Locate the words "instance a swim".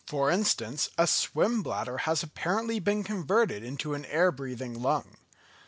0.31-1.61